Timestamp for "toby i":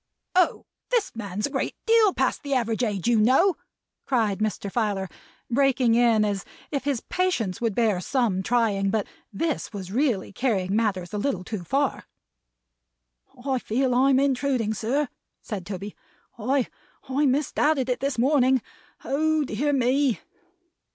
15.67-16.65